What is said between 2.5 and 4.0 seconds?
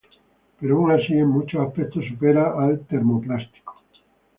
al termoplástico.